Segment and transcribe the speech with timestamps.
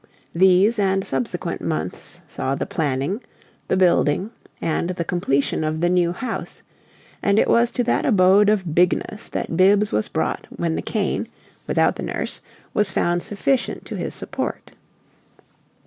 [0.33, 3.21] These and subsequent months saw the planning,
[3.67, 6.63] the building, and the completion of the New House;
[7.21, 11.27] and it was to that abode of Bigness that Bibbs was brought when the cane,
[11.67, 12.41] without the nurse,
[12.73, 14.71] was found sufficient to his support.